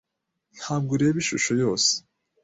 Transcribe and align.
Ntabwo 0.57 0.89
ureba 0.93 1.17
ishusho 1.23 1.51
yose. 1.63 1.91